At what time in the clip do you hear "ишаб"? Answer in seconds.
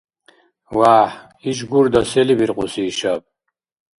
2.89-3.21